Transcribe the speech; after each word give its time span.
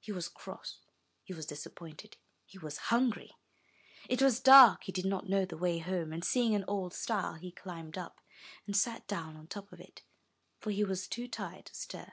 He 0.00 0.12
was 0.12 0.28
cross, 0.28 0.80
he 1.24 1.32
was 1.32 1.46
disappointed, 1.46 2.18
he 2.44 2.58
was 2.58 2.76
hungry. 2.92 3.36
It 4.06 4.20
was 4.20 4.38
dark, 4.38 4.84
he 4.84 4.92
did 4.92 5.06
not 5.06 5.30
know 5.30 5.46
the 5.46 5.56
way 5.56 5.78
home, 5.78 6.12
and, 6.12 6.22
seeing 6.22 6.54
an 6.54 6.66
old 6.68 6.92
stile, 6.92 7.36
he 7.36 7.50
climbed 7.52 7.96
up, 7.96 8.20
and 8.66 8.76
sat 8.76 9.06
down 9.06 9.34
on 9.34 9.44
the 9.44 9.48
top 9.48 9.72
of 9.72 9.80
it, 9.80 10.02
for 10.60 10.72
he 10.72 10.84
was 10.84 11.08
too 11.08 11.26
tired 11.26 11.64
to 11.64 11.74
stir. 11.74 12.12